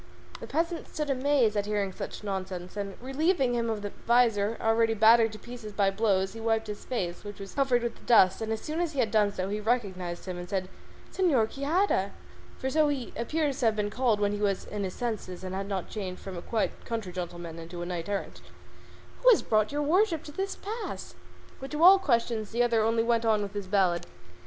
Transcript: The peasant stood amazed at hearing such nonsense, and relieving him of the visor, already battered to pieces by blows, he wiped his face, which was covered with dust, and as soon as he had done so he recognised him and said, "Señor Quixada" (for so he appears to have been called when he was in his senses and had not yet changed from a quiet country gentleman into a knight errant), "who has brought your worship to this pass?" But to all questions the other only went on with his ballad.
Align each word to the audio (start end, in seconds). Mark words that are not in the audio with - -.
The 0.39 0.47
peasant 0.47 0.87
stood 0.87 1.11
amazed 1.11 1.55
at 1.55 1.67
hearing 1.67 1.91
such 1.91 2.23
nonsense, 2.23 2.75
and 2.75 2.97
relieving 2.99 3.53
him 3.53 3.69
of 3.69 3.83
the 3.83 3.91
visor, 4.07 4.57
already 4.59 4.95
battered 4.95 5.31
to 5.33 5.37
pieces 5.37 5.73
by 5.73 5.91
blows, 5.91 6.33
he 6.33 6.39
wiped 6.39 6.65
his 6.65 6.83
face, 6.85 7.23
which 7.23 7.39
was 7.39 7.53
covered 7.53 7.83
with 7.83 8.03
dust, 8.07 8.41
and 8.41 8.51
as 8.51 8.61
soon 8.61 8.79
as 8.81 8.93
he 8.93 8.99
had 8.99 9.11
done 9.11 9.31
so 9.31 9.47
he 9.49 9.59
recognised 9.59 10.25
him 10.25 10.39
and 10.39 10.49
said, 10.49 10.69
"Señor 11.13 11.47
Quixada" 11.47 12.13
(for 12.57 12.71
so 12.71 12.87
he 12.87 13.13
appears 13.15 13.59
to 13.59 13.65
have 13.67 13.75
been 13.75 13.91
called 13.91 14.19
when 14.19 14.31
he 14.31 14.41
was 14.41 14.65
in 14.65 14.83
his 14.83 14.95
senses 14.95 15.43
and 15.43 15.53
had 15.53 15.67
not 15.67 15.83
yet 15.83 15.91
changed 15.91 16.19
from 16.23 16.35
a 16.35 16.41
quiet 16.41 16.83
country 16.83 17.11
gentleman 17.13 17.59
into 17.59 17.83
a 17.83 17.85
knight 17.85 18.09
errant), 18.09 18.41
"who 19.21 19.29
has 19.29 19.43
brought 19.43 19.71
your 19.71 19.83
worship 19.83 20.23
to 20.23 20.31
this 20.31 20.55
pass?" 20.55 21.13
But 21.59 21.69
to 21.69 21.83
all 21.83 21.99
questions 21.99 22.49
the 22.49 22.63
other 22.63 22.81
only 22.81 23.03
went 23.03 23.23
on 23.23 23.43
with 23.43 23.53
his 23.53 23.67
ballad. 23.67 24.07